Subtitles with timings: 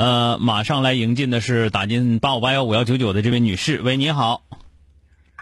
[0.00, 4.40] 呃，马上来迎进的是打进八五八幺五幺九九的这位女士，喂，你好。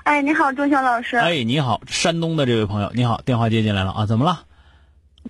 [0.03, 1.17] 哎，你好，钟晓老师。
[1.17, 4.41] 哎，你好，山东的这位朋友，你好，电话接进来了啊，怎么了？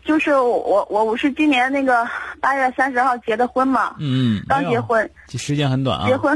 [0.03, 2.09] 就是我我我是今年那个
[2.41, 6.07] 八月三十号结的婚嘛，嗯，刚结婚，时间很短啊。
[6.07, 6.35] 结婚，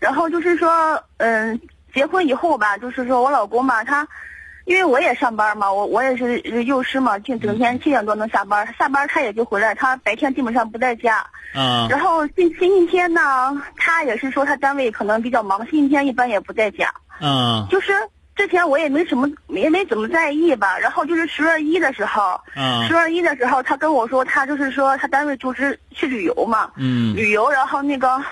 [0.00, 1.60] 然后就是说，嗯，
[1.92, 4.08] 结婚以后吧，就是说我老公嘛，他，
[4.68, 11.26] 因为我也上班嘛，我我也是幼师嘛，就整天七点多能下班，下班他也就回来，他白天基本上不在家。
[11.54, 11.88] 嗯。
[11.88, 13.20] 然后星星期天呢，
[13.78, 16.92] 他也是说他单位可能比较忙，星期天一般也不在家。
[17.18, 17.66] 嗯。
[17.70, 17.94] 就是
[18.36, 20.78] 之前我也没什么，也没怎么在意吧。
[20.78, 22.86] 然后就是十月一的时候，嗯。
[22.86, 26.70] 十月一的时候，他跟我说，他就是说他单位组织去旅游嘛。
[26.76, 27.16] 嗯。
[27.16, 28.22] 旅游，然后那个，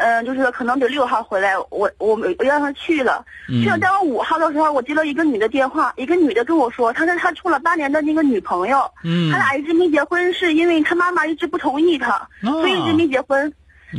[0.00, 3.24] 嗯，就是可能得六号回来，我我我让他去了。
[3.48, 3.62] 嗯。
[3.62, 9.30] 去了，到五号的时候，我接到一个女的电话，一个女的跟我说，她说她处了八年的那个女朋友，嗯。
[9.30, 13.52] 他俩一直没结婚，是因为他妈妈一直不同意他，所以一直没结婚。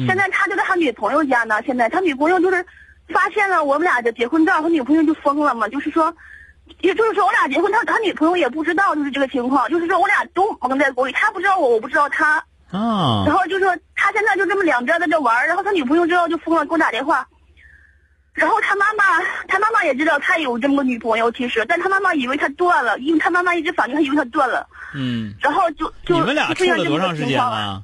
[0.08, 2.65] 现在他就在他女朋友家呢，现在他女朋友就是。
[3.13, 6.14] 发现了我们俩的结婚照，他女朋友就疯了嘛，就是说，
[6.80, 12.37] 也就是说我俩结婚，他他女朋友也不知道，就是这个情况，就是说我俩都蒙在鼓里，他不知道我，我不知道他。
[12.71, 13.26] 啊。
[13.27, 17.28] 然后就说他现在就这么两边在这玩，然后他女朋友知道就疯了，给我打电话。
[18.34, 19.04] 然后他妈妈，
[19.48, 24.67] 他妈妈也知道他有这么个女朋友，其实，但他妈妈以为他断了，因为他妈妈一直反对，他以为他断了。
[24.95, 25.36] 嗯。
[25.39, 27.84] 然后就就你们俩处了多长时间了？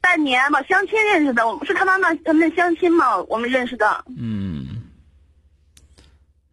[0.00, 4.04] 半年吧，相亲认识的，我们是他妈妈他们相亲嘛，我们认识的。
[4.18, 4.66] 嗯，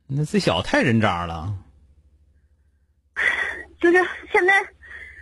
[0.05, 1.51] 那这小子太人渣了。
[3.81, 3.97] 就是
[4.31, 4.53] 现在，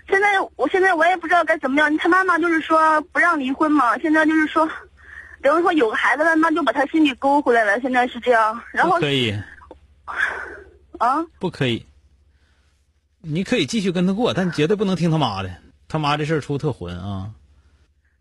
[0.09, 1.96] 现在我现在我也不知道该怎么样。
[1.97, 4.68] 他妈妈就是说不让离婚嘛，现在就是说，
[5.42, 7.80] 等于说有个孩子了，那就把他心里勾回来了。
[7.80, 9.34] 现在是这样，然后可以
[10.97, 11.86] 啊，不可以。
[13.22, 15.50] 你可以继续跟他过，但绝对不能听他妈的。
[15.88, 17.30] 他妈这事儿出特混啊。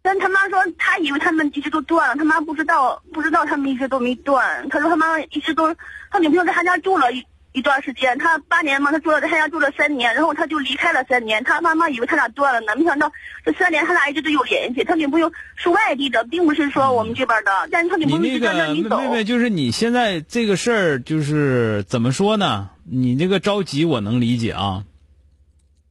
[0.02, 4.68] 但他妈说，他以为他们一直都断了，他妈不知道，不知道他们一直都没断。
[4.68, 5.74] 他说他妈一直都，
[6.10, 7.24] 他女朋友在他家住了一
[7.58, 11.42] 一段时间，他八年嘛，他住了在他家住了三年，然后他就离开了三年。
[11.42, 13.12] 他妈妈以为他俩断了呢，没想到
[13.44, 14.84] 这三年他俩一直都有联系。
[14.84, 19.00] 他女朋友是外地的，并不是说我们这边的，但是他女朋友在那里走。
[19.00, 22.70] 妹妹，就是你现在这个事儿，就是怎么说呢？
[22.84, 24.84] 你这个着急，我能理解啊。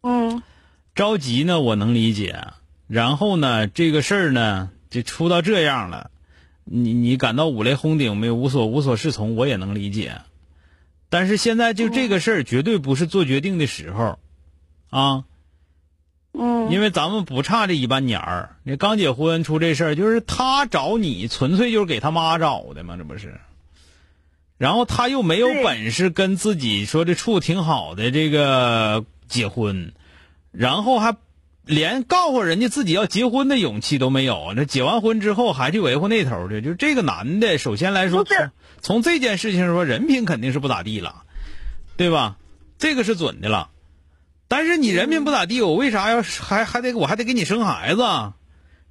[0.03, 0.41] 嗯。
[0.95, 2.35] 着急呢，我能理解。
[2.87, 6.09] 然后呢，这个事儿呢，就出到这样了，
[6.63, 10.13] 你你感到五雷轰顶，没有无所无所适从，我也能理解。
[11.09, 14.19] 但是现在就这个事儿，绝对不是做决定的时候，
[14.89, 15.23] 啊，
[16.33, 18.55] 嗯，因为咱们不差这一半年儿。
[18.63, 23.39] 你刚结婚出这事儿，就是他找你，纯粹就是给他妈找的嘛，这不是？
[24.57, 29.93] 然后他又没有本事跟自己说这处挺好的这个结婚，
[30.51, 31.15] 然后还。
[31.69, 38.37] 连告诉人家自己要结婚的勇气都没有，那结完婚之后还去维护那头的，就这个男的，首先来说，从
[38.81, 41.23] 从这件事情上说，人品肯定是不咋地了，
[41.97, 42.37] 对吧？
[42.77, 43.69] 这个是准的了。
[44.47, 48.03] 但是你人品不咋地，我为啥要还还得我还得给你生孩子？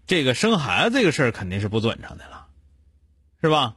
[0.06, 2.46] 这个生孩子这个事儿肯定是不准成的了，
[3.40, 3.74] 是吧？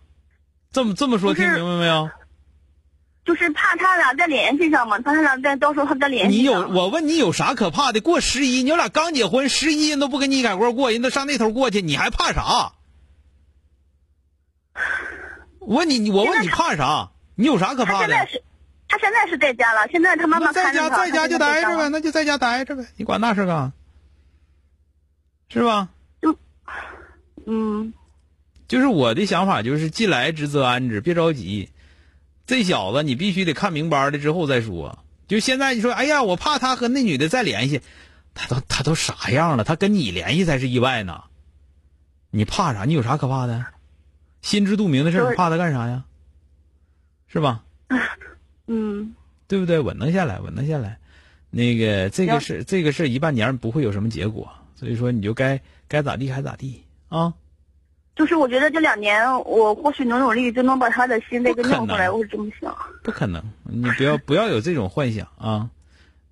[0.72, 2.10] 这么这么说，听明白没有？
[3.26, 6.38] 就是怕他俩再联系上嘛，怕他俩再到时候他再联系。
[6.38, 8.02] 你有我问你有啥可怕的？
[8.02, 12.74] 过十一，你俩刚结婚，十一人都不跟你一块过过，人都上那头过去，你还怕啥？
[15.70, 17.12] 我问你，我问你怕啥？
[17.36, 18.08] 你有啥可怕的？
[18.08, 18.44] 他现在是，
[18.88, 19.88] 他现在是在家了。
[19.92, 23.72] 现在他妈妈在家，在家就待着呗，那就在家待着呗，你管那事干？
[25.50, 25.90] 是吧？
[26.24, 26.36] 就，
[27.46, 27.94] 嗯，
[28.68, 31.70] 就是我的想法，就是既来之则安之，别着急。
[32.48, 34.98] 这小子，你必须得看明白了之后再说。
[35.28, 37.82] 就现在，你说，哎呀，我怕他和那女的再联系。
[38.34, 39.64] 他都他都啥样了？
[39.64, 41.26] 他跟你联系才是意外呢。
[42.32, 42.86] 你怕啥？
[42.86, 43.64] 你有啥可怕的？
[44.42, 46.06] 心知肚明的事儿，怕他干啥呀？
[47.28, 47.64] 是吧？
[48.68, 49.16] 嗯，
[49.48, 49.80] 对不对？
[49.80, 50.98] 稳当下来，稳当下来。
[51.52, 57.34] 那个这个事，这个事一半年不会有什么结果，所以说你就该该咋地还咋地啊。
[58.16, 62.76] 就是我觉得这两年我或许努努力就能把他的心再给弄回来，我是这么想。
[63.02, 65.70] 不可能，你不要不要有这种幻想啊！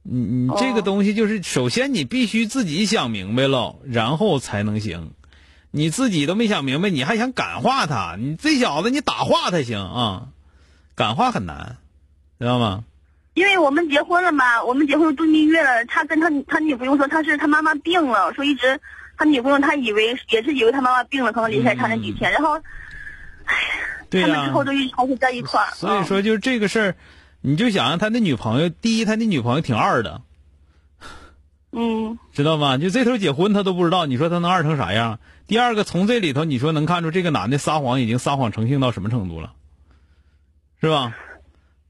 [0.03, 5.11] 你你这个东西就是，首先你必须自己想明白了，然后才能行。
[5.77, 8.15] 你自己都没想明白，你还想感化他？
[8.17, 10.29] 你这小子，你打化他行啊？
[10.95, 11.77] 感化很难，
[12.39, 12.83] 知道吗？
[13.35, 15.85] 因为我们结婚了嘛，我们结婚度蜜月了。
[15.85, 18.81] 他跟他他女朋友说他是他妈妈病了，说一直
[19.15, 22.31] 他女朋友他以为也是以为他妈妈病了，可能离开他那几天。
[22.31, 22.55] 然后，
[23.45, 23.55] 哎
[24.19, 25.69] 呀，他们之后都一直还是在一块儿。
[25.75, 26.95] 所以说，就是这个事儿，
[27.41, 30.21] 你就想想他那女朋友，第一，他那女朋友挺二的，
[31.71, 32.77] 嗯，知道吗？
[32.77, 35.19] 就这头结婚他都不知道，你说他能二成啥样？
[35.47, 39.53] 第二个，从这里头你说能看出这个男的撒谎已经撒谎成性到什么程度了，
[40.81, 41.15] 是吧？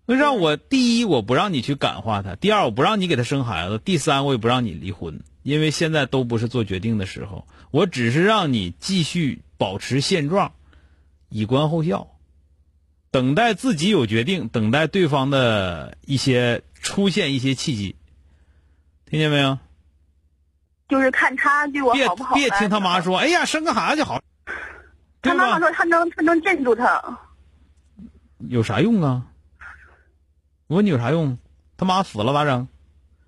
[0.05, 10.53] 那让我第一我不让你去感化他，第二我不让你给他生孩子，第三我也不让你离婚，因为现在都不是做决定的时候，我只是让你继续保持现状，
[11.29, 12.07] 以观后效，
[13.11, 17.95] 等待自己有决定，等待对方的一些出现一些契机，
[19.09, 19.59] 听见没有？
[20.87, 22.35] 就是看他对我好不好。
[22.35, 24.21] 别别听他妈说，哎呀，生个孩子就好。
[25.21, 27.19] 他妈妈说他能他能镇住他，
[28.49, 29.27] 有啥用啊？
[30.67, 31.37] 我问你有啥用？
[31.75, 32.67] 他妈死了咋整？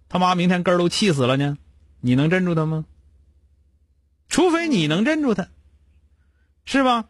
[0.07, 1.57] 他妈明天根儿都气死了呢，
[1.99, 2.85] 你能镇住他吗？
[4.27, 5.47] 除非你能镇住他，
[6.65, 7.05] 是吧？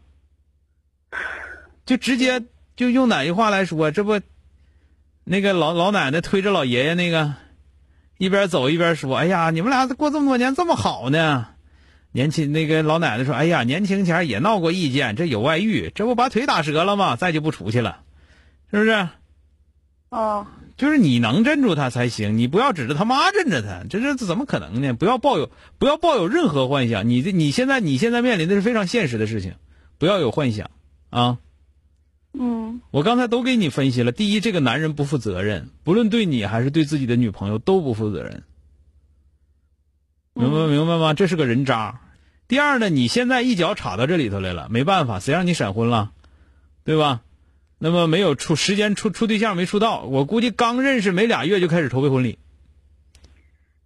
[1.86, 2.44] 就直接
[2.76, 4.22] 就用哪句话来说，这不，
[5.24, 7.34] 那个老老奶奶推着老爷爷那个，
[8.20, 11.48] 一边走一边说：“哎呀，你们俩过这么多年这么好呢。”
[12.12, 17.16] 年轻那个老奶奶说：“哎呀，年轻前也闹过意见，这有外遇，这不把腿打折了吗？
[17.16, 18.02] 再就不出去了，
[18.70, 19.08] 是不是？”
[20.12, 24.94] 哦，就是你能镇住他才行，你不要指着他妈镇着他，这这怎么可能呢？
[24.94, 29.54] 不要抱有不要抱有任何幻想，你这你现在你现在面临的是非常现实的事情，
[29.98, 30.72] 不要有幻想
[31.10, 31.38] 啊。
[32.32, 38.44] 嗯，我刚才都给你分析了，第一，这个男人不负责任，不论对你还是对自己的女朋友都不负责任，
[40.34, 41.14] 明白明白吗？
[41.14, 42.02] 这是个人渣。
[42.48, 46.12] 第二呢，你现在一脚插到这里头来了，没办法，谁让你闪婚了，
[46.84, 47.22] 对吧？
[47.78, 52.38] 那么没有处时间处处对象没处到，我估计刚认识没俩月就开始筹备婚礼。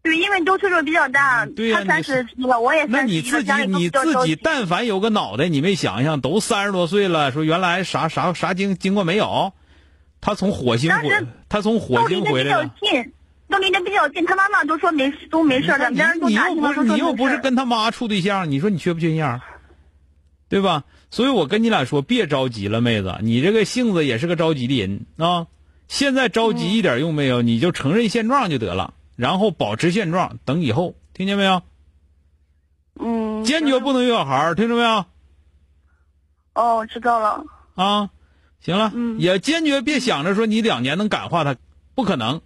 [0.04, 9.54] 对，因为都岁数比较大，对呀、他三十了，我也那你自己你自己但凡有个脑袋，你没想想，都三十多岁了，说原来啥啥啥经经过没有？
[10.20, 11.10] 他从火星回，
[11.48, 12.72] 他从火星回来了。
[13.50, 19.42] 都离得比较近，他妈妈都说没都没事的，别人都你又不是你又不是跟他妈处对象，你说你缺不缺心眼儿？
[20.50, 20.84] 对吧？
[21.12, 25.48] 所以我跟你俩说，别着急了，妹子，你这个性子也是个着急的人啊。
[25.88, 31.62] 现在着急一点用没有，你就承认现状就得了，然后保持现状，等以后，听见没有？
[33.00, 33.44] 嗯。
[33.44, 35.06] 坚决不能有小孩儿，听着没有？
[36.54, 37.44] 哦，知道了。
[37.76, 38.10] 啊，
[38.62, 41.56] 行了，嗯，也坚决别想着说你两年能感化他，
[41.96, 42.42] 不可能。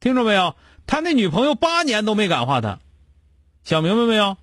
[0.00, 0.56] 听着没有？
[0.86, 2.78] 他那女朋友八年都没感化他，
[3.64, 4.36] 想明白没有？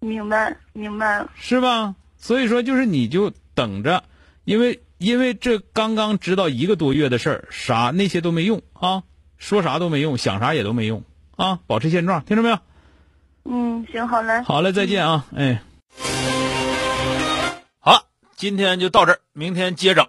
[0.00, 1.94] 明白，明白了，是吧？
[2.16, 4.04] 所以说，就是你就等着，
[4.44, 9.02] 因为因为这刚刚知道一个多月的事儿，啥那些都没用啊，
[9.42, 11.02] 说啥都没用，想啥也都没用
[11.36, 12.58] 啊，保持现状，听着没有？
[13.44, 15.60] 嗯，行，好嘞，好嘞，再见啊，哎，
[17.80, 18.04] 好了，
[18.36, 20.08] 今天就到这儿，明天接着。